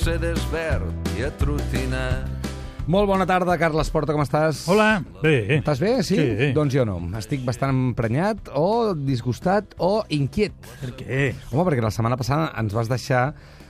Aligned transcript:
Mercedes 0.00 0.40
verd 0.48 1.10
i 1.12 1.26
atrotinat. 1.26 2.46
Molt 2.88 3.04
bona 3.04 3.26
tarda, 3.28 3.52
Carles 3.60 3.90
Porta, 3.92 4.14
com 4.16 4.22
estàs? 4.24 4.62
Hola, 4.72 5.02
bé. 5.20 5.58
Estàs 5.58 5.82
bé, 5.82 5.90
sí? 6.00 6.16
Sí. 6.16 6.46
Doncs 6.56 6.72
jo 6.72 6.86
no. 6.88 6.94
Estic 7.18 7.42
bastant 7.44 7.74
emprenyat 7.74 8.48
o 8.56 8.94
disgustat 8.96 9.74
o 9.76 9.98
inquiet. 10.16 10.56
Per 10.80 10.94
què? 10.96 11.18
Home, 11.50 11.66
perquè 11.68 11.84
la 11.84 11.92
setmana 11.92 12.16
passada 12.16 12.48
ens 12.62 12.72
vas 12.72 12.88
deixar 12.88 13.26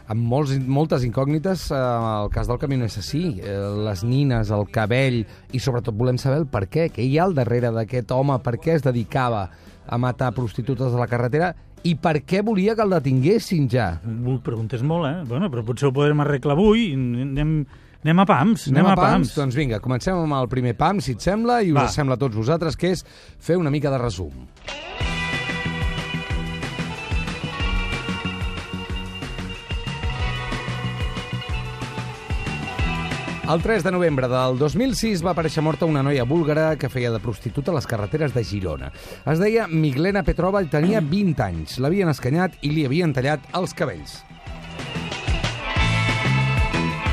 amb 0.07 0.23
molts, 0.31 0.55
moltes 0.71 1.03
incògnites 1.09 1.67
eh, 1.75 1.81
el 1.81 2.31
cas 2.31 2.47
del 2.47 2.63
camí 2.63 2.79
assassí, 2.87 3.25
eh, 3.43 3.57
les 3.89 4.07
nines, 4.07 4.55
el 4.55 4.69
cabell, 4.71 5.25
i 5.51 5.59
sobretot 5.59 5.99
volem 5.99 6.23
saber 6.23 6.45
el 6.45 6.47
per 6.47 6.69
què, 6.71 6.93
què 6.95 7.03
hi 7.03 7.19
ha 7.19 7.27
al 7.27 7.35
darrere 7.35 7.75
d'aquest 7.75 8.15
home, 8.15 8.39
per 8.39 8.55
què 8.63 8.79
es 8.79 8.87
dedicava 8.87 9.49
a 9.91 9.99
matar 9.99 10.31
prostitutes 10.31 10.95
a 10.95 11.03
la 11.03 11.11
carretera 11.11 11.57
i 11.89 11.95
per 11.97 12.21
què 12.29 12.43
volia 12.45 12.75
que 12.77 12.85
el 12.85 12.97
detinguessin 12.97 13.69
ja. 13.73 13.93
Ho 14.05 14.39
preguntes 14.45 14.83
molt, 14.87 15.09
eh? 15.09 15.23
Bueno, 15.29 15.51
però 15.53 15.65
potser 15.67 15.89
ho 15.89 15.95
podrem 15.97 16.21
arreglar 16.25 16.57
avui. 16.59 16.91
Anem, 16.97 17.55
anem 18.05 18.25
a 18.25 18.27
pams, 18.29 18.69
anem, 18.73 18.91
a 18.93 18.97
pams. 18.99 19.35
Doncs 19.39 19.57
vinga, 19.59 19.81
comencem 19.85 20.19
amb 20.19 20.39
el 20.41 20.51
primer 20.53 20.77
pam, 20.79 21.01
si 21.05 21.17
et 21.17 21.25
sembla, 21.25 21.63
i 21.63 21.73
us 21.73 21.81
Va. 21.83 21.89
sembla 21.93 22.19
a 22.19 22.21
tots 22.21 22.37
vosaltres, 22.37 22.77
que 22.77 22.95
és 22.97 23.07
fer 23.41 23.61
una 23.61 23.73
mica 23.73 23.93
de 23.93 24.03
resum. 24.03 24.47
El 33.51 33.63
3 33.63 33.83
de 33.83 33.91
novembre 33.91 34.29
del 34.31 34.61
2006 34.61 35.25
va 35.27 35.33
aparèixer 35.33 35.63
morta 35.67 35.87
una 35.89 36.05
noia 36.07 36.23
búlgara 36.23 36.77
que 36.79 36.91
feia 36.93 37.09
de 37.11 37.19
prostituta 37.19 37.73
a 37.73 37.75
les 37.75 37.89
carreteres 37.91 38.31
de 38.31 38.45
Girona. 38.47 38.93
Es 39.27 39.41
deia 39.43 39.65
Miglena 39.67 40.23
Petrova 40.23 40.61
i 40.63 40.69
tenia 40.71 41.01
20 41.03 41.43
anys. 41.43 41.81
L'havien 41.83 42.13
escanyat 42.13 42.55
i 42.63 42.71
li 42.71 42.85
havien 42.87 43.11
tallat 43.17 43.49
els 43.59 43.75
cabells. 43.75 44.21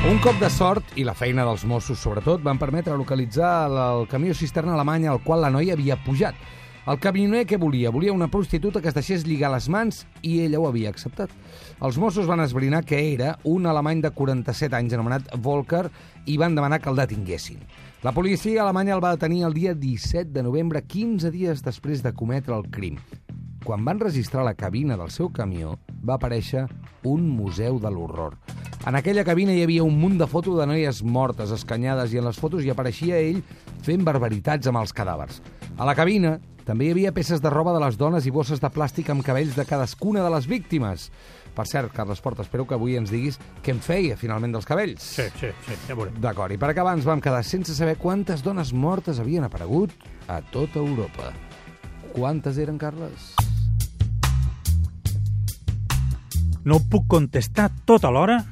Un 0.06 0.22
cop 0.22 0.38
de 0.38 0.52
sort, 0.54 0.94
i 0.94 1.02
la 1.02 1.16
feina 1.18 1.42
dels 1.48 1.66
Mossos 1.66 1.98
sobretot, 1.98 2.44
van 2.46 2.62
permetre 2.62 2.94
localitzar 2.94 3.66
el, 3.66 4.06
camió 4.06 4.30
cisterna 4.30 4.76
alemany 4.78 5.08
al 5.10 5.18
qual 5.26 5.42
la 5.42 5.50
noia 5.50 5.74
havia 5.74 5.98
pujat. 6.06 6.38
El 6.88 6.96
camioner 7.04 7.42
què 7.44 7.58
volia? 7.60 7.90
Volia 7.92 8.14
una 8.16 8.30
prostituta 8.32 8.80
que 8.80 8.88
es 8.88 8.94
deixés 8.96 9.26
lligar 9.28 9.50
les 9.52 9.66
mans 9.68 9.98
i 10.24 10.38
ella 10.40 10.56
ho 10.56 10.64
havia 10.70 10.88
acceptat. 10.88 11.28
Els 11.84 11.98
Mossos 12.00 12.24
van 12.24 12.40
esbrinar 12.40 12.80
que 12.88 12.96
era 13.10 13.34
un 13.44 13.68
alemany 13.68 14.00
de 14.00 14.10
47 14.16 14.72
anys 14.78 14.94
anomenat 14.96 15.28
Volker 15.44 15.82
i 16.24 16.38
van 16.40 16.56
demanar 16.56 16.78
que 16.80 16.88
el 16.88 16.96
detinguessin. 16.96 17.60
La 18.06 18.14
policia 18.16 18.62
alemanya 18.64 18.94
el 18.96 19.04
va 19.04 19.12
detenir 19.18 19.42
el 19.44 19.52
dia 19.52 19.74
17 19.76 20.32
de 20.32 20.46
novembre, 20.46 20.80
15 20.80 21.28
dies 21.34 21.60
després 21.66 22.00
de 22.00 22.14
cometre 22.16 22.56
el 22.56 22.64
crim. 22.72 22.96
Quan 23.66 23.84
van 23.84 24.00
registrar 24.00 24.46
la 24.48 24.56
cabina 24.56 24.96
del 24.96 25.12
seu 25.12 25.28
camió, 25.28 25.76
va 26.00 26.16
aparèixer 26.16 26.64
un 27.04 27.28
museu 27.28 27.76
de 27.84 27.92
l'horror. 27.92 28.40
En 28.88 28.96
aquella 28.96 29.28
cabina 29.28 29.52
hi 29.52 29.60
havia 29.66 29.84
un 29.84 30.00
munt 30.00 30.16
de 30.16 30.30
fotos 30.30 30.56
de 30.56 30.64
noies 30.72 31.04
mortes, 31.04 31.52
escanyades, 31.52 32.16
i 32.16 32.22
en 32.22 32.30
les 32.32 32.40
fotos 32.40 32.64
hi 32.64 32.72
apareixia 32.72 33.20
ell 33.20 33.44
fent 33.84 34.08
barbaritats 34.08 34.72
amb 34.72 34.80
els 34.80 34.96
cadàvers. 34.96 35.42
A 35.78 35.86
la 35.86 35.92
cabina 35.94 36.40
també 36.66 36.88
hi 36.88 36.90
havia 36.90 37.12
peces 37.14 37.38
de 37.38 37.50
roba 37.54 37.70
de 37.70 37.78
les 37.78 37.94
dones 37.96 38.24
i 38.26 38.32
bosses 38.34 38.58
de 38.58 38.68
plàstic 38.74 39.12
amb 39.12 39.22
cabells 39.22 39.54
de 39.54 39.62
cadascuna 39.64 40.24
de 40.24 40.32
les 40.34 40.48
víctimes. 40.50 41.04
Per 41.54 41.66
cert, 41.70 41.92
Carles 41.94 42.18
Porta, 42.18 42.42
espero 42.42 42.66
que 42.66 42.74
avui 42.74 42.96
ens 42.98 43.12
diguis 43.14 43.38
què 43.62 43.70
en 43.76 43.78
feia 43.78 44.16
finalment 44.18 44.56
dels 44.56 44.66
cabells. 44.66 45.06
Sí, 45.06 45.28
sí, 45.38 45.52
sí, 45.68 45.78
ja 45.86 45.94
veurem. 45.94 46.18
D'acord, 46.18 46.50
i 46.50 46.58
per 46.58 46.72
acabar 46.72 46.96
ens 46.98 47.06
vam 47.06 47.22
quedar 47.22 47.44
sense 47.46 47.78
saber 47.78 47.94
quantes 48.02 48.42
dones 48.42 48.74
mortes 48.74 49.22
havien 49.22 49.46
aparegut 49.46 49.94
a 50.26 50.40
tota 50.50 50.82
Europa. 50.82 51.30
Quantes 52.10 52.58
eren, 52.58 52.74
Carles? 52.82 53.30
No 56.66 56.82
puc 56.90 57.06
contestar 57.06 57.70
tot 57.86 58.02
alhora 58.02 58.42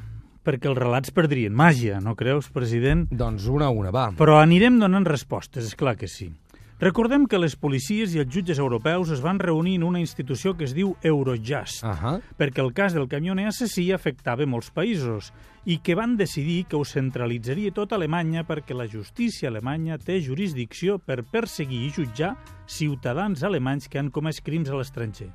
perquè 0.47 0.71
els 0.71 0.79
relats 0.79 1.11
perdrien 1.11 1.51
màgia, 1.51 1.99
no 1.99 2.15
creus, 2.15 2.53
president? 2.55 3.09
Doncs 3.11 3.51
una 3.51 3.67
a 3.67 3.75
una, 3.75 3.91
va. 3.91 4.13
Però 4.15 4.39
anirem 4.39 4.79
donant 4.79 5.11
respostes, 5.11 5.67
és 5.67 5.75
clar 5.75 5.99
que 5.99 6.07
sí. 6.07 6.31
Recordem 6.79 7.23
que 7.25 7.39
les 7.41 7.55
policies 7.57 8.13
i 8.13 8.19
els 8.21 8.29
jutges 8.29 8.59
europeus 8.61 9.09
es 9.15 9.23
van 9.25 9.39
reunir 9.41 9.79
en 9.79 9.85
una 9.87 10.01
institució 10.03 10.53
que 10.59 10.67
es 10.67 10.75
diu 10.77 10.91
Eurojust, 11.01 11.81
Ahà. 11.89 12.19
perquè 12.37 12.61
el 12.61 12.75
cas 12.77 12.93
del 12.93 13.09
camioner 13.09 13.47
assassí 13.49 13.87
afectava 13.97 14.45
molts 14.45 14.69
països 14.77 15.31
i 15.65 15.79
que 15.81 15.97
van 15.97 16.19
decidir 16.21 16.67
que 16.69 16.77
ho 16.77 16.85
centralitzaria 16.85 17.73
tot 17.73 17.95
Alemanya 17.97 18.45
perquè 18.45 18.77
la 18.77 18.85
justícia 18.93 19.49
alemanya 19.49 19.97
té 19.97 20.21
jurisdicció 20.21 20.99
per 20.99 21.23
perseguir 21.25 21.81
i 21.87 21.91
jutjar 21.97 22.35
ciutadans 22.67 23.43
alemanys 23.43 23.89
que 23.89 23.99
han 23.99 24.13
comès 24.13 24.43
crims 24.45 24.69
a 24.69 24.77
l'estranger. 24.77 25.33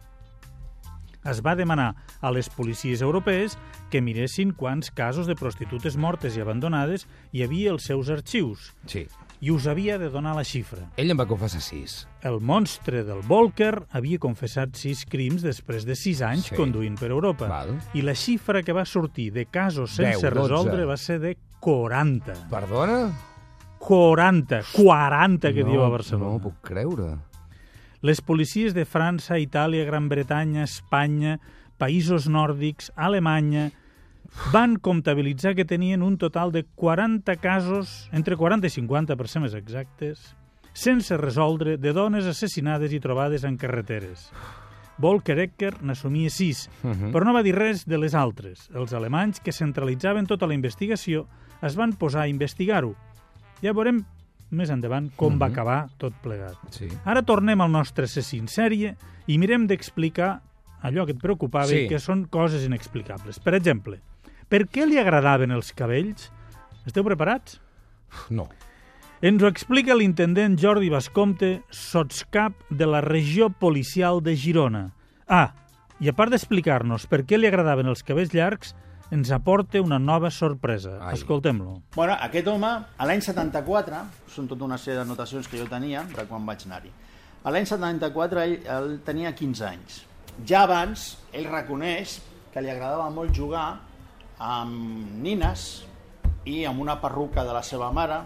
Es 1.25 1.41
va 1.41 1.56
demanar 1.58 1.96
a 2.22 2.29
les 2.31 2.50
policies 2.50 3.02
europees 3.02 3.58
que 3.90 4.02
miressin 4.02 4.53
quants 4.53 4.91
casos 4.94 5.25
de 5.25 5.34
prostitutes 5.35 5.97
mortes 5.97 6.38
i 6.38 6.41
abandonades 6.41 7.08
hi 7.31 7.41
havia 7.41 7.72
als 7.73 7.90
seus 7.90 8.09
arxius 8.13 8.75
Sí. 8.85 9.08
I 9.41 9.50
us 9.50 9.66
havia 9.68 9.97
de 9.97 10.09
donar 10.13 10.35
la 10.38 10.44
xifra. 10.46 10.84
Ell 11.02 11.09
en 11.12 11.18
va 11.18 11.25
confessar 11.25 11.62
sis. 11.66 12.07
El 12.22 12.40
monstre 12.40 13.02
del 13.03 13.24
Volker 13.25 13.88
havia 13.90 14.19
confessat 14.22 14.75
sis 14.78 15.02
crims 15.09 15.41
després 15.41 15.85
de 15.85 15.96
sis 15.97 16.22
anys 16.22 16.52
Sí. 16.52 16.56
conduint 16.56 16.97
per 17.00 17.09
Europa. 17.09 17.47
Val. 17.50 17.74
I 17.97 18.03
la 18.06 18.13
xifra 18.13 18.62
que 18.62 18.74
va 18.74 18.85
sortir 18.85 19.31
de 19.34 19.47
casos 19.47 19.91
sense 19.97 20.22
10, 20.22 20.34
12. 20.34 20.35
resoldre 20.35 20.85
va 20.85 20.97
ser 20.97 21.19
de 21.19 21.38
40. 21.59 22.34
Perdona? 22.52 23.12
40, 23.79 24.62
40 24.74 25.53
que 25.53 25.63
no, 25.63 25.72
diu 25.72 25.81
a 25.84 25.90
Barcelona. 25.90 26.35
No 26.38 26.40
puc 26.44 26.62
creure. 26.62 27.16
Les 28.02 28.22
policies 28.22 28.73
de 28.73 28.85
França, 28.85 29.38
Itàlia, 29.41 29.85
Gran 29.85 30.08
Bretanya, 30.09 30.63
Espanya, 30.63 31.40
països 31.81 32.28
nòrdics, 32.29 32.91
Alemanya, 32.96 33.72
van 34.52 34.78
comptabilitzar 34.78 35.56
que 35.56 35.66
tenien 35.66 36.02
un 36.02 36.18
total 36.18 36.52
de 36.52 36.64
40 36.75 37.36
casos, 37.38 38.09
entre 38.12 38.36
40 38.38 38.68
i 38.68 38.69
50 38.69 39.16
per 39.18 39.28
ser 39.28 39.42
més 39.44 39.53
exactes, 39.53 40.36
sense 40.74 41.16
resoldre 41.18 41.78
de 41.78 41.92
dones 41.94 42.25
assassinades 42.25 42.94
i 42.94 43.00
trobades 43.03 43.44
en 43.44 43.58
carreteres. 43.58 44.30
Volker 45.02 45.40
Ecker 45.40 45.81
n'assumia 45.84 46.30
6, 46.30 46.70
Mhm. 46.84 47.12
però 47.12 47.25
no 47.25 47.34
va 47.34 47.44
dir 47.44 47.56
res 47.56 47.86
de 47.86 47.97
les 47.97 48.14
altres. 48.14 48.70
Els 48.74 48.94
alemanys, 48.94 49.40
que 49.40 49.52
centralitzaven 49.52 50.28
tota 50.28 50.47
la 50.47 50.53
investigació, 50.53 51.28
es 51.62 51.75
van 51.75 51.94
posar 51.94 52.22
a 52.24 52.28
investigar-ho. 52.28 52.96
Ja 53.62 53.74
veurem 53.74 54.06
més 54.52 54.70
endavant 54.70 55.09
com 55.16 55.40
va 55.40 55.47
Mhm. 55.47 55.52
acabar 55.53 55.90
tot 55.97 56.14
plegat. 56.22 56.56
Sí. 56.70 56.88
Ara 57.06 57.22
tornem 57.24 57.59
al 57.62 57.72
nostre 57.72 58.06
assassí 58.06 58.38
en 58.38 58.47
sèrie 58.47 58.96
i 59.28 59.38
mirem 59.38 59.66
d'explicar 59.68 60.41
allò 60.84 61.06
que 61.06 61.14
et 61.14 61.20
preocupava 61.20 61.68
Sí. 61.68 61.86
i 61.86 61.88
que 61.88 62.00
són 62.00 62.25
coses 62.28 62.66
inexplicables. 62.66 63.40
Per 63.40 63.53
exemple, 63.56 64.00
per 64.52 64.66
què 64.68 64.84
li 64.88 65.00
agradaven 65.00 65.54
els 65.56 65.72
cabells? 65.72 66.28
Esteu 66.84 67.06
preparats? 67.08 67.56
No. 68.34 68.50
Ens 69.24 69.44
ho 69.44 69.48
explica 69.48 69.96
l'intendent 69.96 70.58
Jordi 70.60 70.90
Bascomte, 70.92 71.62
sotscap 71.70 72.58
de 72.70 72.88
la 72.90 73.04
regió 73.06 73.52
policial 73.54 74.20
de 74.26 74.34
Girona. 74.36 74.88
Ah, 75.30 75.53
i 76.02 76.09
a 76.09 76.16
part 76.18 76.34
d'explicar-nos 76.34 77.06
per 77.08 77.22
què 77.30 77.38
li 77.38 77.48
agradaven 77.48 77.88
els 77.92 78.02
cabells 78.03 78.34
llargs, 78.34 78.74
ens 79.14 79.30
aporta 79.36 79.80
una 79.84 80.00
nova 80.00 80.32
sorpresa. 80.34 80.96
Escoltem-lo. 81.12 81.78
Bueno, 81.96 82.16
aquest 82.26 82.50
home, 82.50 82.72
a 82.97 83.08
l'any 83.08 83.22
74, 83.24 84.02
són 84.34 84.50
tota 84.50 84.66
una 84.68 84.80
sèrie 84.82 84.97
d'anotacions 85.00 85.47
que 85.52 85.59
jo 85.59 85.68
tenia 85.70 86.04
de 86.16 86.26
quan 86.28 86.47
vaig 86.47 86.66
anar-hi. 86.66 86.92
A 87.44 87.54
l'any 87.54 87.70
74 87.70 88.42
ell, 88.42 88.58
ell 88.66 88.92
tenia 89.06 89.32
15 89.38 89.68
anys. 89.70 90.02
Ja 90.47 90.66
abans, 90.66 91.06
ell 91.36 91.47
reconeix 91.52 92.18
que 92.52 92.64
li 92.64 92.72
agradava 92.74 93.08
molt 93.14 93.36
jugar 93.36 93.70
amb 94.41 95.22
nines 95.22 95.66
i 96.49 96.64
amb 96.66 96.82
una 96.82 96.97
perruca 97.02 97.43
de 97.46 97.53
la 97.53 97.61
seva 97.61 97.91
mare, 97.93 98.17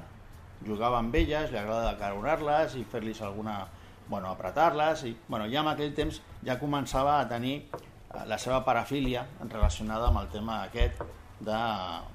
jugava 0.66 1.02
amb 1.02 1.16
elles, 1.16 1.52
li 1.52 1.60
agrada 1.60 1.92
acaronar-les 1.92 2.78
i 2.80 2.86
fer-los 2.92 3.22
alguna... 3.22 3.66
Bueno, 4.08 4.30
apretar-les 4.30 5.02
i... 5.10 5.16
Bueno, 5.28 5.48
ja 5.50 5.64
en 5.64 5.72
aquell 5.72 5.94
temps 5.98 6.20
ja 6.46 6.60
començava 6.62 7.18
a 7.20 7.26
tenir 7.28 7.56
eh, 7.66 8.20
la 8.30 8.38
seva 8.38 8.60
parafília 8.64 9.24
relacionada 9.50 10.12
amb 10.12 10.22
el 10.22 10.30
tema 10.30 10.60
aquest 10.68 11.02
de, 11.40 11.58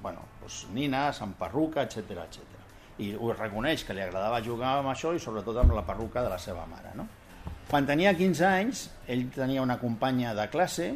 bueno, 0.01 0.23
doncs, 0.39 0.63
nines, 0.71 1.19
amb 1.21 1.35
perruca, 1.37 1.83
etc 1.83 2.23
etc. 2.23 2.61
I 3.03 3.11
ho 3.19 3.33
reconeix 3.35 3.83
que 3.83 3.95
li 3.97 4.03
agradava 4.03 4.39
jugar 4.45 4.77
amb 4.79 4.93
això 4.93 5.11
i 5.13 5.19
sobretot 5.19 5.59
amb 5.61 5.75
la 5.75 5.83
perruca 5.85 6.23
de 6.23 6.31
la 6.31 6.39
seva 6.39 6.63
mare, 6.69 6.95
no? 6.95 7.09
Quan 7.67 7.85
tenia 7.87 8.15
15 8.15 8.47
anys, 8.47 8.87
ell 9.07 9.27
tenia 9.35 9.61
una 9.63 9.77
companya 9.79 10.33
de 10.35 10.47
classe, 10.51 10.89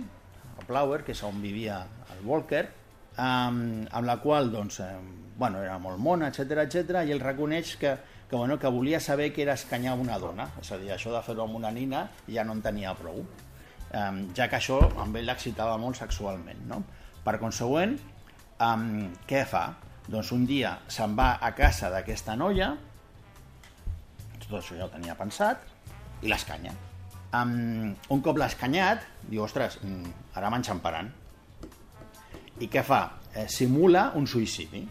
el 0.55 0.65
Plower, 0.67 1.03
que 1.03 1.13
és 1.15 1.21
on 1.27 1.43
vivia 1.43 1.83
el 2.15 2.23
Walker, 2.27 2.65
amb, 3.17 3.87
amb 3.91 4.07
la 4.07 4.17
qual 4.23 4.51
doncs, 4.51 4.81
bueno, 5.37 5.61
era 5.63 5.77
molt 5.79 5.99
mona, 5.99 6.29
etc 6.31 6.65
etc 6.65 7.03
i 7.05 7.13
ell 7.15 7.23
reconeix 7.23 7.75
que, 7.81 7.95
que, 8.29 8.35
bueno, 8.35 8.57
que 8.59 8.71
volia 8.71 8.99
saber 8.99 9.31
què 9.33 9.43
era 9.45 9.55
escanyar 9.59 9.95
una 9.99 10.19
dona, 10.19 10.49
és 10.61 10.71
a 10.71 10.79
dir, 10.81 10.91
això 10.95 11.13
de 11.13 11.21
fer-ho 11.25 11.45
amb 11.45 11.59
una 11.59 11.71
nina 11.71 12.07
ja 12.27 12.45
no 12.47 12.55
en 12.55 12.63
tenia 12.65 12.95
prou, 12.97 13.23
eh, 13.91 14.09
ja 14.37 14.49
que 14.49 14.59
això 14.59 14.81
amb 15.01 15.15
ell 15.15 15.27
l'excitava 15.29 15.77
molt 15.81 15.99
sexualment. 15.99 16.65
No? 16.69 16.81
Per 17.25 17.37
consegüent, 17.41 17.97
eh, 18.59 19.07
què 19.27 19.45
fa? 19.49 19.67
Doncs 20.05 20.31
un 20.35 20.43
dia 20.45 20.75
se'n 20.87 21.15
va 21.17 21.37
a 21.41 21.49
casa 21.57 21.89
d'aquesta 21.89 22.35
noia, 22.37 22.75
tot 24.45 24.59
això 24.59 24.77
ja 24.77 24.85
ho 24.85 24.91
tenia 24.93 25.15
pensat, 25.17 25.63
i 26.21 26.29
l'escanya. 26.29 26.73
Um, 27.35 27.95
un 28.13 28.21
cop 28.23 28.37
l'ha 28.39 28.47
escanyat, 28.51 29.03
diu, 29.27 29.43
ostres, 29.43 29.79
mm, 29.83 30.11
ara 30.39 30.51
m'enxamparan. 30.53 31.09
I 32.59 32.69
què 32.71 32.83
fa? 32.87 33.01
Eh, 33.35 33.47
simula 33.51 34.11
un 34.15 34.27
suïcidi. 34.27 34.85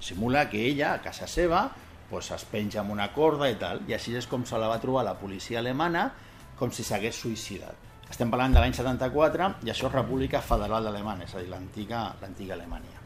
Simula 0.00 0.46
que 0.48 0.62
ella, 0.64 0.94
a 0.94 1.02
casa 1.04 1.26
seva, 1.28 1.66
pues, 2.08 2.30
es 2.32 2.46
penja 2.48 2.80
amb 2.80 2.94
una 2.94 3.10
corda 3.12 3.50
i 3.50 3.58
tal, 3.60 3.84
i 3.88 3.94
així 3.94 4.16
és 4.16 4.26
com 4.26 4.46
se 4.48 4.58
la 4.58 4.70
va 4.70 4.80
trobar 4.80 5.04
la 5.04 5.18
policia 5.20 5.60
alemana, 5.60 6.08
com 6.56 6.72
si 6.72 6.84
s'hagués 6.84 7.20
suïcidat. 7.20 7.88
Estem 8.10 8.32
parlant 8.32 8.56
de 8.56 8.62
l'any 8.62 8.72
74 8.74 9.52
i 9.62 9.70
això 9.70 9.86
és 9.86 9.94
República 9.94 10.40
Federal 10.42 10.88
d'Alemanya, 10.88 11.28
és 11.28 11.36
a 11.36 11.44
dir, 11.44 11.50
l'antiga 11.52 12.56
Alemanya. 12.56 12.98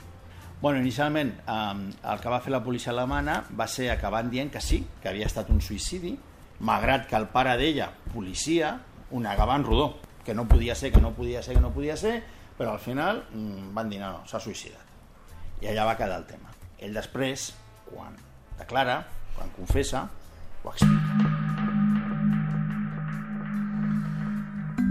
Bueno, 0.62 0.78
inicialment 0.81 1.34
eh, 1.44 1.90
el 2.12 2.22
que 2.22 2.31
va 2.32 2.40
fer 2.40 2.55
la 2.55 2.62
policia 2.64 2.93
alemana 2.94 3.43
va 3.52 3.67
ser 3.69 3.90
acabant 3.93 4.31
dient 4.32 4.49
que 4.49 4.62
sí, 4.64 4.78
que 5.02 5.10
havia 5.10 5.26
estat 5.28 5.50
un 5.52 5.60
suïcidi, 5.60 6.14
malgrat 6.64 7.05
que 7.10 7.19
el 7.19 7.26
pare 7.34 7.58
d'ella, 7.60 7.90
policia, 8.14 8.70
ho 9.10 9.20
negava 9.20 9.58
en 9.58 9.67
rodó, 9.67 9.90
que 10.25 10.32
no 10.32 10.46
podia 10.49 10.75
ser, 10.75 10.90
que 10.94 11.02
no 11.05 11.12
podia 11.12 11.43
ser, 11.43 11.58
que 11.58 11.60
no 11.60 11.75
podia 11.75 11.99
ser, 12.00 12.22
però 12.59 12.73
al 12.75 12.79
final 12.83 13.23
mm, 13.35 13.73
van 13.75 13.89
dir 13.91 14.01
no, 14.01 14.11
no, 14.19 14.23
s'ha 14.27 14.41
suïcidat. 14.41 14.81
I 15.62 15.71
allà 15.73 15.85
va 15.89 15.97
quedar 15.97 16.19
el 16.21 16.27
tema. 16.29 16.51
Ell 16.79 16.95
després, 16.95 17.53
quan 17.89 18.15
declara, 18.59 19.01
quan 19.37 19.49
confessa, 19.56 20.05
ho 20.62 20.71
explica. 20.71 21.31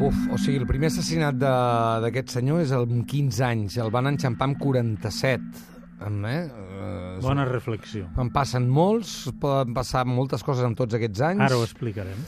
Uf, 0.04 0.15
o 0.33 0.38
sigui, 0.42 0.57
el 0.60 0.65
primer 0.68 0.89
assassinat 0.89 1.36
de- 1.39 2.00
d'aquest 2.04 2.33
senyor 2.33 2.62
és 2.63 2.71
amb 2.75 3.06
15 3.07 3.44
anys, 3.45 3.77
el 3.77 3.92
van 3.94 4.07
enxampar 4.10 4.50
amb 4.50 4.57
47. 4.60 5.69
Amb, 6.04 6.25
eh? 6.25 6.39
Eh, 6.50 7.19
Bona 7.21 7.45
reflexió. 7.45 8.10
En 8.19 8.31
passen 8.33 8.65
molts, 8.69 9.30
poden 9.39 9.74
passar 9.74 10.04
moltes 10.06 10.44
coses 10.44 10.65
en 10.65 10.74
tots 10.75 10.95
aquests 10.98 11.21
anys. 11.21 11.39
Ara 11.45 11.56
ho 11.56 11.63
explicarem. 11.63 12.19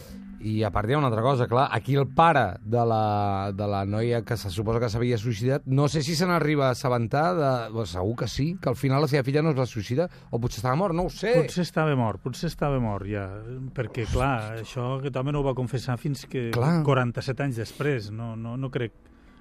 I 0.45 0.59
a 0.61 0.69
part 0.69 0.89
hi 0.89 0.93
ha 0.93 0.99
una 0.99 1.07
altra 1.09 1.23
cosa, 1.25 1.47
clar, 1.49 1.65
aquí 1.73 1.95
el 1.97 2.05
pare 2.13 2.59
de 2.61 2.83
la, 2.85 3.51
de 3.55 3.65
la 3.65 3.79
noia 3.89 4.19
que 4.21 4.37
se 4.37 4.51
suposa 4.53 4.79
que 4.83 4.89
s'havia 4.93 5.17
suïcidat, 5.17 5.65
no 5.65 5.87
sé 5.89 6.03
si 6.05 6.13
se 6.15 6.27
n'arriba 6.29 6.67
a 6.67 6.75
assabentar, 6.75 7.23
de, 7.33 7.49
bueno, 7.73 7.87
segur 7.89 8.13
que 8.19 8.27
sí, 8.29 8.51
que 8.61 8.69
al 8.69 8.77
final 8.77 9.01
la 9.01 9.09
seva 9.09 9.23
filla 9.25 9.41
no 9.41 9.55
es 9.55 9.57
va 9.57 9.65
suïcidar, 9.65 10.05
o 10.29 10.37
potser 10.39 10.61
estava 10.61 10.77
mort, 10.77 10.93
no 10.93 11.07
ho 11.07 11.09
sé. 11.09 11.33
Potser 11.39 11.65
estava 11.65 11.95
mort, 11.97 12.21
potser 12.21 12.51
estava 12.51 12.77
mort 12.83 13.09
ja, 13.09 13.25
perquè 13.73 14.05
clar, 14.11 14.59
això 14.61 14.99
aquest 14.99 15.17
home 15.17 15.33
no 15.33 15.41
ho 15.41 15.47
va 15.49 15.55
confessar 15.57 15.97
fins 15.97 16.27
que 16.29 16.51
Clar. 16.53 16.83
47 16.85 17.47
anys 17.49 17.63
després, 17.63 18.11
no, 18.13 18.35
no, 18.37 18.53
no 18.57 18.69
crec 18.69 18.93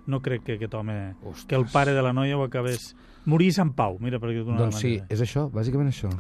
no 0.06 0.20
crec 0.20 0.42
que 0.44 0.56
aquest 0.58 0.74
home, 0.76 1.14
Ostres. 1.22 1.46
que 1.48 1.56
el 1.56 1.66
pare 1.72 1.92
de 1.96 2.02
la 2.04 2.12
noia 2.12 2.36
ho 2.36 2.44
acabés... 2.44 2.94
Morís 3.24 3.56
en 3.56 3.70
pau, 3.72 3.94
mira, 4.04 4.18
per 4.20 4.28
dir-ho 4.28 4.44
d'una 4.44 4.58
Doncs 4.66 4.82
sí, 4.82 4.98
manera. 4.98 5.06
és 5.16 5.20
això, 5.24 5.46
bàsicament 5.48 5.88
això. 5.88 6.10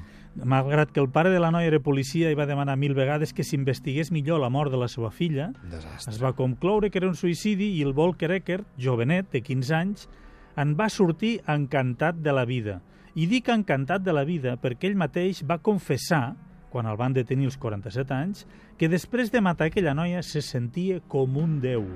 Malgrat 0.42 0.90
que 0.90 0.98
el 0.98 1.08
pare 1.14 1.30
de 1.30 1.38
la 1.38 1.52
noia 1.54 1.68
era 1.70 1.78
policia 1.78 2.30
i 2.32 2.34
va 2.34 2.46
demanar 2.46 2.74
mil 2.76 2.94
vegades 2.94 3.32
que 3.32 3.44
s'investigués 3.46 4.10
millor 4.10 4.40
la 4.42 4.50
mort 4.50 4.72
de 4.72 4.80
la 4.80 4.88
seva 4.90 5.12
filla, 5.14 5.52
Desastre. 5.70 6.12
es 6.12 6.18
va 6.22 6.32
concloure 6.34 6.90
que 6.90 6.98
era 6.98 7.08
un 7.08 7.14
suïcidi 7.14 7.70
i 7.78 7.82
el 7.86 7.92
Volker 7.94 8.32
Eckert, 8.34 8.66
jovenet, 8.76 9.30
de 9.30 9.42
15 9.42 9.74
anys, 9.74 10.08
en 10.56 10.74
va 10.74 10.88
sortir 10.90 11.40
encantat 11.46 12.18
de 12.22 12.32
la 12.34 12.44
vida. 12.44 12.80
I 13.14 13.28
dic 13.30 13.48
encantat 13.48 14.02
de 14.02 14.12
la 14.12 14.24
vida 14.26 14.56
perquè 14.58 14.90
ell 14.90 14.98
mateix 14.98 15.44
va 15.46 15.60
confessar, 15.62 16.34
quan 16.70 16.86
el 16.90 16.98
van 16.98 17.14
detenir 17.14 17.46
als 17.46 17.58
47 17.62 18.14
anys, 18.14 18.46
que 18.76 18.88
després 18.90 19.30
de 19.30 19.40
matar 19.40 19.68
aquella 19.70 19.94
noia 19.94 20.22
se 20.26 20.42
sentia 20.42 20.98
com 21.06 21.36
un 21.38 21.60
déu. 21.62 21.86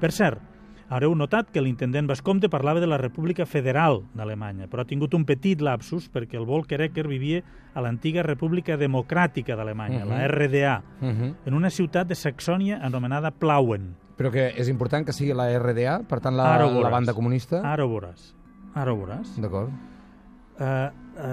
Per 0.00 0.08
cert, 0.16 0.40
haureu 0.90 1.14
notat 1.14 1.50
que 1.54 1.62
l'intendent 1.62 2.08
Bascomte 2.10 2.48
parlava 2.50 2.80
de 2.82 2.86
la 2.90 2.98
República 2.98 3.46
Federal 3.46 4.02
d'Alemanya, 4.14 4.66
però 4.66 4.82
ha 4.82 4.88
tingut 4.90 5.14
un 5.14 5.24
petit 5.24 5.60
lapsus 5.62 6.10
perquè 6.10 6.36
el 6.36 6.44
Volker 6.48 6.80
Eckert 6.82 7.08
vivia 7.08 7.42
a 7.74 7.80
l'antiga 7.80 8.24
República 8.26 8.76
Democràtica 8.76 9.56
d'Alemanya, 9.56 10.04
Mhm. 10.04 10.08
la 10.10 10.26
RDA, 10.26 10.82
Uh 11.00 11.06
-huh. 11.06 11.34
en 11.46 11.54
una 11.54 11.70
ciutat 11.70 12.08
de 12.08 12.14
Saxònia 12.14 12.80
anomenada 12.82 13.30
Plauen. 13.30 13.94
Però 14.18 14.30
que 14.30 14.48
és 14.56 14.68
important 14.68 15.06
que 15.06 15.12
sigui 15.12 15.32
la 15.32 15.48
RDA, 15.58 16.02
per 16.06 16.20
tant 16.20 16.36
la, 16.36 16.58
la 16.66 16.90
banda 16.90 17.14
comunista? 17.14 17.62
Ara 17.64 17.84
ho 17.86 17.88
veuràs. 17.88 18.34
Ara 18.74 18.92
ho 18.92 18.96
veuràs. 18.98 19.40
D'acord. 19.40 19.70
Uh, 20.60 20.90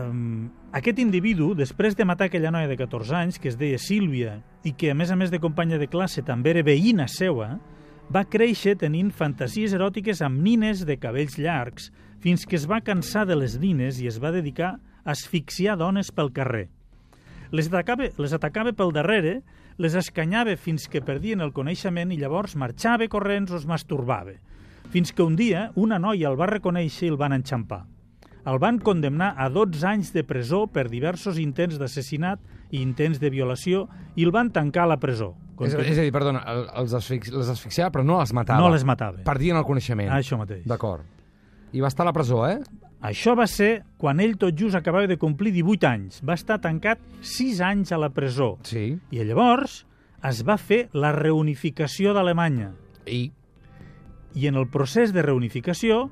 um, 0.10 0.50
aquest 0.72 1.00
individu, 1.00 1.54
després 1.54 1.96
de 1.98 2.06
matar 2.06 2.28
aquella 2.28 2.50
noia 2.50 2.68
de 2.70 2.78
14 2.78 3.14
anys, 3.14 3.40
que 3.40 3.50
es 3.50 3.58
deia 3.58 3.78
Sílvia, 3.78 4.42
i 4.64 4.72
que, 4.72 4.92
a 4.92 4.96
més 4.96 5.12
a 5.12 5.18
més 5.18 5.32
de 5.32 5.40
companya 5.40 5.78
de 5.78 5.88
classe, 5.88 6.22
també 6.24 6.52
era 6.52 6.64
veïna 6.64 7.08
seua, 7.10 7.60
va 8.08 8.24
créixer 8.24 8.78
tenint 8.80 9.10
fantasies 9.12 9.74
eròtiques 9.76 10.22
amb 10.24 10.40
nines 10.40 10.86
de 10.88 10.96
cabells 11.00 11.36
llargs, 11.38 11.90
fins 12.24 12.46
que 12.48 12.56
es 12.56 12.68
va 12.70 12.80
cansar 12.82 13.26
de 13.28 13.36
les 13.36 13.58
nines 13.60 14.00
i 14.00 14.08
es 14.08 14.22
va 14.24 14.32
dedicar 14.32 14.78
a 14.78 15.12
asfixiar 15.12 15.76
dones 15.78 16.12
pel 16.16 16.32
carrer. 16.32 16.68
Les 17.52 17.68
atacava, 17.68 18.08
les 18.18 18.34
atacava 18.36 18.74
pel 18.76 18.94
darrere, 18.96 19.42
les 19.78 19.96
escanyava 19.96 20.56
fins 20.56 20.88
que 20.88 21.04
perdien 21.04 21.44
el 21.44 21.54
coneixement 21.54 22.12
i 22.12 22.18
llavors 22.20 22.56
marxava 22.56 23.08
corrents 23.12 23.52
o 23.52 23.60
es 23.60 23.68
masturbava. 23.68 24.40
Fins 24.92 25.12
que 25.12 25.24
un 25.24 25.36
dia 25.36 25.70
una 25.76 26.00
noia 26.00 26.32
el 26.32 26.40
va 26.40 26.48
reconèixer 26.50 27.08
i 27.08 27.12
el 27.12 27.20
van 27.20 27.36
enxampar. 27.36 27.84
El 28.48 28.60
van 28.64 28.78
condemnar 28.80 29.34
a 29.38 29.50
12 29.52 29.84
anys 29.90 30.14
de 30.16 30.24
presó 30.24 30.68
per 30.72 30.86
diversos 30.90 31.36
intents 31.42 31.76
d'assassinat 31.82 32.40
i 32.72 32.80
intents 32.82 33.20
de 33.20 33.30
violació 33.34 33.88
i 34.16 34.24
el 34.24 34.32
van 34.32 34.52
tancar 34.56 34.86
a 34.86 34.92
la 34.94 34.98
presó. 35.04 35.34
És, 35.60 35.74
és 35.74 35.98
a 35.98 36.04
dir, 36.06 36.12
perdona, 36.14 36.44
el- 36.48 36.68
els 36.84 36.94
asfix, 36.94 37.32
les 37.34 37.50
asfixiava 37.50 37.92
però 37.92 38.06
no 38.06 38.20
les 38.22 38.32
matava. 38.34 38.60
No 38.62 38.70
les 38.72 38.86
matava. 38.86 39.24
Perdien 39.26 39.58
el 39.58 39.66
coneixement. 39.66 40.12
Això 40.16 40.38
mateix. 40.40 40.64
D'acord. 40.70 41.04
I 41.74 41.82
va 41.84 41.90
estar 41.92 42.06
a 42.06 42.12
la 42.12 42.14
presó, 42.14 42.46
eh? 42.48 42.60
Això 43.02 43.36
va 43.38 43.46
ser 43.48 43.84
quan 43.98 44.20
ell 44.24 44.38
tot 44.38 44.56
just 44.58 44.76
acabava 44.76 45.08
de 45.08 45.18
complir 45.18 45.52
18 45.54 45.86
anys. 45.88 46.22
Va 46.26 46.34
estar 46.34 46.60
tancat 46.62 47.00
6 47.22 47.60
anys 47.62 47.92
a 47.92 47.98
la 47.98 48.10
presó. 48.10 48.58
Sí. 48.64 48.98
I 49.12 49.24
llavors 49.26 49.86
es 50.24 50.44
va 50.48 50.56
fer 50.58 50.88
la 50.94 51.12
reunificació 51.12 52.14
d'Alemanya. 52.14 52.72
I 53.06 53.32
I 54.36 54.48
en 54.48 54.56
el 54.56 54.68
procés 54.70 55.12
de 55.14 55.22
reunificació 55.24 56.10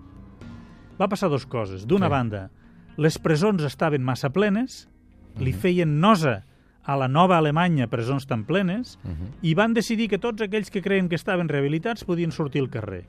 va 1.00 1.08
passar 1.08 1.30
dues 1.30 1.46
coses. 1.46 1.86
D'una 1.88 2.08
Sí. 2.08 2.12
banda, 2.12 2.50
les 2.98 3.18
presons 3.20 3.64
estaven 3.64 4.04
massa 4.04 4.30
plenes, 4.30 4.90
li 5.38 5.52
Mhm. 5.52 5.60
feien 5.60 6.00
nosa 6.00 6.46
a 6.84 6.96
la 6.96 7.08
nova 7.08 7.38
Alemanya 7.38 7.88
presons 7.88 8.28
tan 8.28 8.46
plenes, 8.46 9.00
Mhm. 9.04 9.34
i 9.42 9.54
van 9.56 9.74
decidir 9.74 10.08
que 10.10 10.20
tots 10.20 10.42
aquells 10.42 10.70
que 10.70 10.82
creien 10.82 11.10
que 11.10 11.16
estaven 11.16 11.50
rehabilitats 11.50 12.04
podien 12.06 12.32
sortir 12.32 12.62
al 12.62 12.70
carrer. 12.70 13.08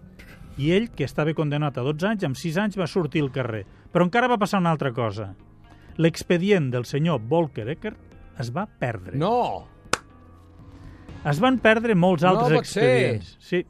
I 0.58 0.72
ell, 0.72 0.90
que 0.90 1.04
estava 1.04 1.34
condemnat 1.34 1.76
a 1.76 1.82
12 1.82 2.06
anys, 2.06 2.24
amb 2.24 2.34
6 2.36 2.56
anys 2.56 2.78
va 2.78 2.86
sortir 2.86 3.20
al 3.22 3.30
carrer. 3.30 3.66
Però 3.92 4.02
encara 4.02 4.26
va 4.26 4.38
passar 4.38 4.58
una 4.58 4.70
altra 4.70 4.92
cosa. 4.92 5.34
L'expedient 5.98 6.70
del 6.72 6.84
senyor 6.86 7.20
Volker 7.20 7.68
Eckert 7.68 7.98
es 8.38 8.50
va 8.54 8.66
perdre. 8.66 9.16
No! 9.18 9.68
Es 11.24 11.40
van 11.40 11.58
perdre 11.58 11.94
molts 11.94 12.22
No 12.22 12.30
altres 12.30 12.52
pot 12.58 12.64
ser. 12.64 12.82
expedients. 12.84 13.36
Sí. 13.40 13.66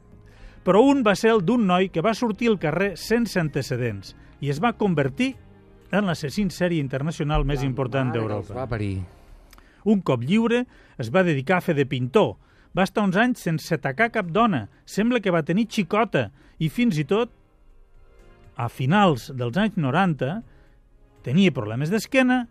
Però 0.67 0.81
un 0.83 0.99
va 0.99 1.13
ser 1.15 1.31
el 1.31 1.45
d'un 1.47 1.61
noi 1.63 1.87
que 1.87 2.03
va 2.03 2.11
sortir 2.11 2.49
al 2.51 2.57
carrer 2.59 2.97
sense 2.99 3.39
antecedents 3.39 4.17
i 4.43 4.49
es 4.51 4.57
va 4.59 4.73
convertir 4.75 5.29
en 5.95 6.03
l'assassí 6.03 6.43
en 6.43 6.51
sèrie 6.51 6.83
internacional 6.83 7.45
més 7.47 7.63
important 7.63 8.11
els 8.11 8.51
Va 8.51 8.65
d'Europa. 8.67 8.89
Un 9.87 10.01
cop 10.03 10.25
lliure, 10.27 10.65
es 10.99 11.07
va 11.13 11.23
dedicar 11.23 11.61
a 11.61 11.63
fer 11.63 11.77
de 11.77 11.87
pintor. 11.87 12.35
Va 12.75 12.83
estar 12.83 13.05
uns 13.07 13.15
anys 13.15 13.45
sense 13.47 13.71
atacar 13.71 14.09
cap 14.11 14.27
dona. 14.27 14.65
Sembla 14.83 15.23
que 15.23 15.31
va 15.31 15.45
tenir 15.47 15.69
xicota. 15.71 16.27
I 16.59 16.67
fins 16.67 16.99
i 16.99 17.07
tot, 17.07 17.31
a 18.59 18.67
finals 18.67 19.31
dels 19.31 19.55
anys 19.55 19.79
90, 19.79 20.41
tenia 21.23 21.55
problemes 21.55 21.93
d'esquena 21.93 22.43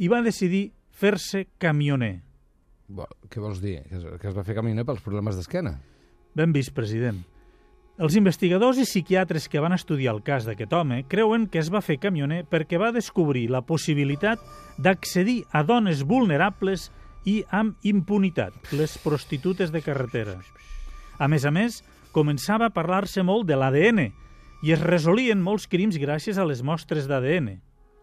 i 0.00 0.08
va 0.08 0.24
decidir 0.24 0.70
fer-se 0.88 1.44
camioner. 1.60 2.22
Bo, 2.88 3.04
què 3.28 3.44
vols 3.44 3.60
dir? 3.60 3.82
Que 3.84 3.98
es, 4.00 4.12
que 4.22 4.32
es 4.32 4.36
va 4.38 4.46
fer 4.46 4.56
caminer 4.56 4.88
pels 4.88 5.04
problemes 5.04 5.36
d'esquena? 5.36 5.76
Ben 6.32 6.54
vist, 6.56 6.72
president. 6.72 7.26
Els 7.98 8.14
investigadors 8.14 8.78
i 8.78 8.84
psiquiatres 8.86 9.48
que 9.50 9.58
van 9.58 9.74
estudiar 9.74 10.12
el 10.14 10.20
cas 10.22 10.44
d'aquest 10.46 10.70
home 10.70 11.00
creuen 11.10 11.48
que 11.50 11.58
es 11.58 11.66
va 11.74 11.80
fer 11.82 11.96
camioner 11.98 12.44
perquè 12.46 12.78
va 12.78 12.92
descobrir 12.94 13.48
la 13.50 13.64
possibilitat 13.66 14.38
d'accedir 14.78 15.40
a 15.50 15.64
dones 15.66 16.04
vulnerables 16.06 16.92
i 17.26 17.40
amb 17.50 17.74
impunitat, 17.82 18.54
les 18.70 18.94
prostitutes 19.02 19.74
de 19.74 19.82
carretera. 19.82 20.36
A 21.18 21.26
més 21.26 21.42
a 21.42 21.50
més, 21.50 21.80
començava 22.14 22.70
a 22.70 22.74
parlar-se 22.76 23.26
molt 23.26 23.50
de 23.50 23.58
l'ADN 23.58 24.04
i 24.62 24.72
es 24.74 24.86
resolien 24.86 25.42
molts 25.42 25.66
crims 25.66 25.98
gràcies 25.98 26.38
a 26.38 26.46
les 26.46 26.62
mostres 26.62 27.10
d'ADN. 27.10 27.56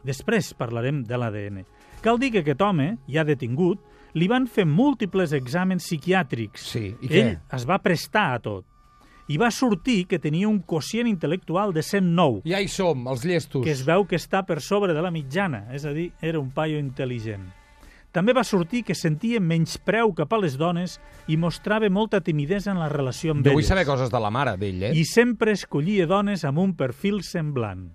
Després 0.04 0.52
parlarem 0.60 1.06
de 1.08 1.16
l'ADN. 1.16 1.64
Cal 2.04 2.20
dir 2.20 2.34
que 2.36 2.44
aquest 2.44 2.60
home, 2.62 2.98
ja 3.08 3.24
detingut, 3.24 3.80
li 4.12 4.28
van 4.28 4.44
fer 4.44 4.68
múltiples 4.68 5.32
exàmens 5.32 5.88
psiquiàtrics. 5.88 6.72
Sí, 6.76 6.90
i 7.00 7.08
què? 7.08 7.28
Ell 7.30 7.36
es 7.56 7.64
va 7.64 7.80
prestar 7.80 8.34
a 8.36 8.40
tot. 8.44 8.68
I 9.28 9.38
va 9.42 9.50
sortir 9.50 10.06
que 10.06 10.20
tenia 10.22 10.48
un 10.48 10.60
quocient 10.62 11.08
intel·lectual 11.10 11.74
de 11.74 11.82
109, 11.82 12.44
Ja 12.46 12.60
hi 12.62 12.68
som, 12.70 13.08
els 13.10 13.24
llestos. 13.26 13.64
que 13.66 13.72
es 13.72 13.82
veu 13.86 14.06
que 14.06 14.16
està 14.20 14.44
per 14.46 14.62
sobre 14.62 14.94
de 14.94 15.02
la 15.02 15.10
mitjana, 15.12 15.64
és 15.74 15.86
a 15.86 15.94
dir, 15.94 16.12
era 16.22 16.40
un 16.40 16.52
paio 16.52 16.78
intel·ligent. 16.80 17.48
També 18.12 18.32
va 18.32 18.46
sortir 18.48 18.84
que 18.88 18.96
sentia 18.96 19.42
menyspreu 19.42 20.14
cap 20.16 20.32
a 20.32 20.38
les 20.40 20.54
dones 20.58 21.00
i 21.28 21.36
mostrava 21.36 21.90
molta 21.90 22.22
timidesa 22.22 22.72
en 22.72 22.80
la 22.80 22.88
relació 22.88 23.34
amb 23.34 23.44
Jo 23.44 23.52
vull 23.52 23.60
elles. 23.60 23.68
saber 23.68 23.86
coses 23.86 24.10
de 24.14 24.20
la 24.20 24.30
mare 24.32 24.54
d'ell, 24.58 24.84
eh? 24.84 24.92
I 24.96 25.04
sempre 25.04 25.52
escollia 25.52 26.06
dones 26.08 26.46
amb 26.46 26.60
un 26.60 26.76
perfil 26.76 27.24
semblant. 27.24 27.90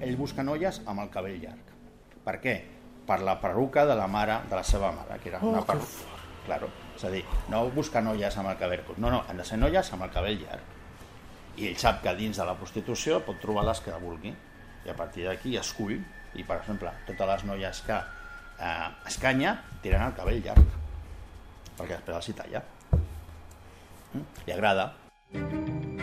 Ell 0.00 0.16
busca 0.16 0.42
noies 0.42 0.80
amb 0.86 1.00
el 1.04 1.10
cabell 1.10 1.38
llarg. 1.40 1.70
Per 2.24 2.40
què? 2.40 2.56
Per 3.06 3.20
la 3.20 3.36
perruca 3.40 3.84
de 3.86 3.94
la 3.94 4.08
mare, 4.08 4.40
de 4.50 4.56
la 4.56 4.64
seva 4.64 4.90
mare, 4.90 5.20
que 5.22 5.28
era 5.28 5.38
una 5.44 5.60
perruca. 5.60 5.86
Claro. 6.46 6.68
És 7.04 7.08
a 7.08 7.12
dir, 7.12 7.24
no 7.52 7.58
busca 7.68 8.00
noies 8.00 8.36
amb 8.40 8.48
el 8.48 8.56
cabell 8.56 8.80
curt. 8.86 8.96
No, 9.02 9.10
no, 9.12 9.18
han 9.28 9.36
de 9.36 9.44
ser 9.44 9.58
noies 9.60 9.90
amb 9.92 10.06
el 10.06 10.12
cabell 10.14 10.38
llarg. 10.40 10.70
I 11.60 11.68
ell 11.68 11.76
sap 11.76 12.00
que 12.00 12.14
dins 12.16 12.40
de 12.40 12.46
la 12.48 12.54
prostitució 12.56 13.18
pot 13.26 13.36
trobar 13.42 13.66
les 13.68 13.82
que 13.84 13.98
vulgui. 14.00 14.32
I 14.86 14.92
a 14.92 14.96
partir 14.96 15.28
d'aquí 15.28 15.52
escull. 15.60 15.98
I, 16.34 16.42
per 16.48 16.62
exemple, 16.62 16.90
totes 17.04 17.28
les 17.28 17.44
noies 17.50 17.84
que 17.84 18.00
eh, 18.00 18.88
escanya 19.12 19.58
tenen 19.84 20.08
el 20.08 20.16
cabell 20.16 20.40
llarg. 20.48 20.80
Perquè 21.76 21.98
després 21.98 22.16
els 22.16 22.32
hi 22.32 22.38
talla. 22.40 22.64
Mm? 22.96 24.28
Li 24.48 24.56
agrada. 24.56 24.92
Doncs 25.36 25.93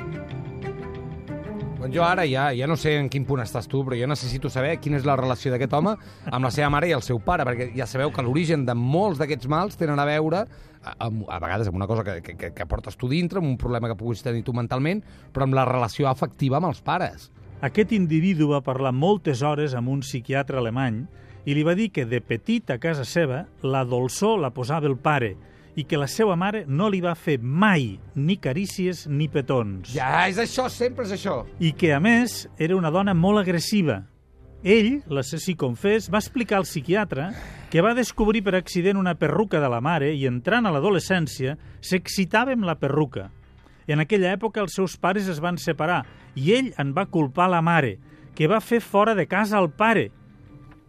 jo 1.90 2.04
ara 2.06 2.26
ja, 2.30 2.52
ja 2.54 2.68
no 2.68 2.76
sé 2.78 2.94
en 3.00 3.10
quin 3.10 3.26
punt 3.26 3.42
estàs 3.42 3.68
tu, 3.70 3.82
però 3.86 3.98
jo 3.98 4.08
necessito 4.10 4.50
saber 4.54 4.76
quina 4.82 5.00
és 5.00 5.06
la 5.08 5.16
relació 5.18 5.52
d'aquest 5.54 5.74
home 5.74 5.96
amb 6.30 6.46
la 6.46 6.52
seva 6.54 6.70
mare 6.74 6.90
i 6.90 6.96
el 6.96 7.02
seu 7.06 7.20
pare, 7.24 7.46
perquè 7.48 7.72
ja 7.76 7.88
sabeu 7.90 8.12
que 8.14 8.22
l'origen 8.26 8.66
de 8.68 8.76
molts 8.78 9.22
d'aquests 9.22 9.50
mals 9.50 9.80
tenen 9.80 10.00
a 10.00 10.06
veure, 10.06 10.46
a, 10.82 11.08
a 11.08 11.40
vegades 11.42 11.70
amb 11.70 11.80
una 11.80 11.88
cosa 11.90 12.04
que, 12.06 12.22
que, 12.22 12.52
que, 12.54 12.68
portes 12.70 12.98
tu 12.98 13.10
dintre, 13.10 13.42
amb 13.42 13.50
un 13.50 13.58
problema 13.58 13.90
que 13.90 13.98
puguis 13.98 14.24
tenir 14.26 14.44
tu 14.46 14.54
mentalment, 14.54 15.02
però 15.34 15.48
amb 15.48 15.58
la 15.58 15.66
relació 15.70 16.10
afectiva 16.10 16.60
amb 16.62 16.72
els 16.72 16.82
pares. 16.86 17.30
Aquest 17.62 17.92
individu 17.94 18.50
va 18.54 18.64
parlar 18.66 18.94
moltes 18.94 19.44
hores 19.46 19.76
amb 19.78 19.92
un 19.94 20.02
psiquiatre 20.02 20.58
alemany 20.58 21.04
i 21.46 21.56
li 21.58 21.66
va 21.66 21.76
dir 21.78 21.92
que 21.94 22.06
de 22.06 22.22
petit 22.22 22.70
a 22.70 22.78
casa 22.82 23.06
seva 23.06 23.46
la 23.62 23.84
dolçor 23.86 24.40
la 24.42 24.54
posava 24.54 24.90
el 24.90 24.98
pare 24.98 25.36
i 25.76 25.86
que 25.88 26.00
la 26.00 26.08
seva 26.12 26.36
mare 26.36 26.64
no 26.68 26.90
li 26.92 27.00
va 27.04 27.14
fer 27.16 27.38
mai 27.42 27.96
ni 28.16 28.38
carícies 28.38 29.06
ni 29.08 29.30
petons. 29.32 29.94
Ja, 29.96 30.28
és 30.28 30.40
això, 30.42 30.68
sempre 30.70 31.06
és 31.08 31.16
això. 31.16 31.42
I 31.60 31.74
que, 31.78 31.94
a 31.96 32.00
més, 32.04 32.46
era 32.60 32.76
una 32.76 32.92
dona 32.92 33.16
molt 33.16 33.44
agressiva. 33.44 34.02
Ell, 34.62 35.00
l'assassí 35.10 35.56
confés, 35.58 36.10
va 36.12 36.20
explicar 36.22 36.60
al 36.60 36.68
psiquiatre 36.68 37.32
que 37.72 37.82
va 37.82 37.96
descobrir 37.98 38.44
per 38.46 38.54
accident 38.60 39.00
una 39.00 39.16
perruca 39.18 39.62
de 39.64 39.70
la 39.72 39.80
mare 39.82 40.12
i, 40.14 40.28
entrant 40.30 40.68
a 40.68 40.74
l'adolescència, 40.76 41.56
s'excitava 41.82 42.54
amb 42.54 42.68
la 42.68 42.78
perruca. 42.78 43.32
En 43.88 44.04
aquella 44.04 44.36
època 44.36 44.62
els 44.62 44.76
seus 44.78 44.98
pares 45.02 45.28
es 45.32 45.40
van 45.42 45.58
separar 45.58 46.04
i 46.36 46.54
ell 46.54 46.70
en 46.80 46.92
va 46.94 47.10
culpar 47.10 47.50
la 47.50 47.64
mare, 47.66 47.98
que 48.36 48.48
va 48.48 48.62
fer 48.62 48.82
fora 48.84 49.16
de 49.16 49.26
casa 49.26 49.58
el 49.58 49.72
pare. 49.72 50.12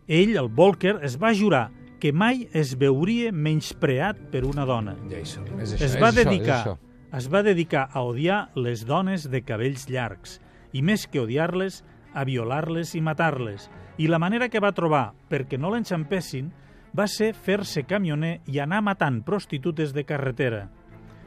Ell, 0.07 0.37
el 0.37 0.51
Volker, 0.53 0.99
es 1.07 1.17
va 1.17 1.33
jurar 1.35 1.71
que 2.02 2.11
mai 2.11 2.49
es 2.50 2.73
veuria 2.75 3.30
menyspreat 3.30 4.25
per 4.32 4.42
una 4.42 4.64
dona. 4.66 4.97
Jason, 5.06 5.47
és 5.62 5.76
això, 5.76 5.85
Es 5.87 5.94
va 6.02 6.09
és 6.11 6.16
dedicar 6.18 6.56
Això, 6.56 6.73
es 7.14 7.28
va 7.30 7.42
dedicar 7.47 7.85
a 7.92 8.02
odiar 8.02 8.49
les 8.56 8.82
dones 8.88 9.28
de 9.30 9.42
cabells 9.47 9.85
llargs 9.87 10.40
i 10.73 10.82
més 10.82 11.04
que 11.06 11.21
odiar-les, 11.21 11.82
a 12.12 12.25
violar-les 12.25 12.97
i 12.97 13.02
matar-les. 13.04 13.68
I 14.02 14.09
la 14.09 14.18
manera 14.18 14.49
que 14.49 14.61
va 14.61 14.73
trobar 14.75 15.12
perquè 15.30 15.61
no 15.61 15.71
l'enxampessin 15.71 16.50
va 16.97 17.06
ser 17.06 17.30
fer-se 17.37 17.85
camioner 17.87 18.40
i 18.50 18.59
anar 18.59 18.82
matant 18.82 19.23
prostitutes 19.23 19.94
de 19.94 20.02
carretera. 20.09 20.66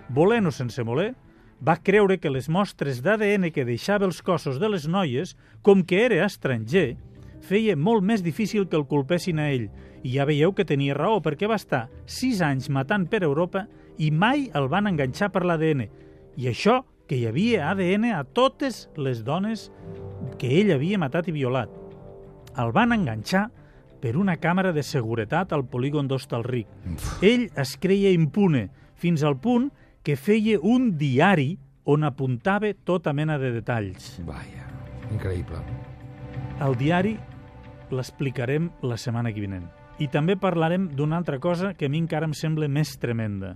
Volent 0.09 0.49
o 0.49 0.53
sense 0.53 0.83
voler, 0.83 1.13
va 1.63 1.79
creure 1.79 2.19
que 2.19 2.29
les 2.29 2.49
mostres 2.49 2.99
d'ADN 3.01 3.47
que 3.55 3.65
deixava 3.65 4.05
els 4.05 4.21
cossos 4.21 4.59
de 4.59 4.69
les 4.69 4.89
noies, 4.91 5.37
com 5.61 5.85
que 5.87 6.03
era 6.05 6.25
estranger, 6.25 6.97
feia 7.45 7.77
molt 7.77 8.03
més 8.03 8.25
difícil 8.25 8.67
que 8.67 8.77
el 8.77 8.89
culpessin 8.89 9.39
a 9.39 9.51
ell. 9.53 9.69
I 10.05 10.11
ja 10.19 10.25
veieu 10.29 10.53
que 10.53 10.67
tenia 10.69 10.93
raó, 10.93 11.17
perquè 11.25 11.49
va 11.49 11.57
estar 11.57 11.87
sis 12.05 12.43
anys 12.45 12.69
matant 12.69 13.07
per 13.09 13.23
Europa 13.25 13.65
i 13.97 14.11
mai 14.13 14.51
el 14.53 14.69
van 14.69 14.85
enganxar 14.91 15.31
per 15.33 15.41
l'ADN. 15.47 15.87
I 16.37 16.49
això, 16.51 16.83
que 17.07 17.17
hi 17.17 17.25
havia 17.29 17.69
ADN 17.71 18.11
a 18.13 18.23
totes 18.23 18.85
les 18.97 19.23
dones 19.25 19.69
que 20.41 20.49
ell 20.59 20.73
havia 20.73 20.99
matat 21.01 21.29
i 21.29 21.35
violat. 21.35 21.69
El 22.57 22.73
van 22.75 22.93
enganxar 22.95 23.47
per 24.01 24.15
una 24.17 24.37
càmera 24.41 24.73
de 24.73 24.83
seguretat 24.85 25.53
al 25.53 25.65
polígon 25.69 26.09
d'Hostalric. 26.09 26.69
Ell 27.25 27.47
es 27.57 27.75
creia 27.81 28.13
impune, 28.13 28.67
fins 28.95 29.23
al 29.23 29.37
punt 29.41 29.71
que 30.05 30.17
feia 30.17 30.59
un 30.61 30.91
diari 30.97 31.55
on 31.85 32.05
apuntava 32.05 32.73
tota 32.85 33.13
mena 33.13 33.37
de 33.41 33.51
detalls. 33.53 34.19
Vaja, 34.25 34.69
increïble. 35.11 35.61
El 36.65 36.77
diari 36.77 37.15
l'explicarem 37.93 38.71
la 38.81 38.97
setmana 38.97 39.33
que 39.33 39.43
vinent. 39.43 39.65
I 39.99 40.07
també 40.11 40.35
parlarem 40.35 40.89
d'una 40.95 41.17
altra 41.17 41.39
cosa 41.39 41.73
que 41.73 41.85
a 41.87 41.89
mi 41.89 41.99
encara 42.03 42.27
em 42.27 42.33
sembla 42.35 42.67
més 42.67 42.97
tremenda. 42.99 43.53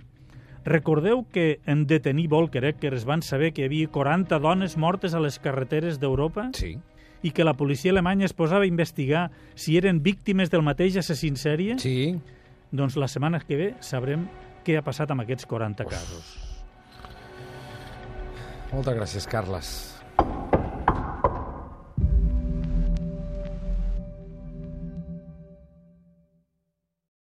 Recordeu 0.64 1.24
que 1.32 1.60
en 1.66 1.86
detenir 1.86 2.28
Volker 2.28 2.64
es 2.64 3.04
van 3.04 3.22
saber 3.22 3.52
que 3.52 3.62
hi 3.62 3.64
havia 3.66 3.88
40 3.88 4.38
dones 4.38 4.76
mortes 4.76 5.14
a 5.14 5.20
les 5.20 5.38
carreteres 5.38 5.98
d'Europa 6.00 6.50
Sí. 6.54 6.78
i 7.22 7.30
que 7.32 7.44
la 7.44 7.54
policia 7.54 7.90
alemanya 7.92 8.24
es 8.26 8.32
posava 8.32 8.64
a 8.64 8.66
investigar 8.66 9.30
si 9.54 9.76
eren 9.76 10.02
víctimes 10.02 10.50
del 10.50 10.62
mateix 10.62 10.96
assassí 10.96 11.28
en 11.28 11.36
sèrie? 11.36 11.78
Sí. 11.78 12.20
Doncs 12.72 12.96
la 12.96 13.08
setmana 13.08 13.40
que 13.40 13.56
ve 13.56 13.74
sabrem 13.80 14.28
què 14.64 14.76
ha 14.78 14.82
passat 14.82 15.10
amb 15.10 15.22
aquests 15.22 15.46
40 15.46 15.84
casos. 15.84 16.36
Moltes 18.72 18.94
gràcies, 18.96 19.26
Carles. 19.26 19.89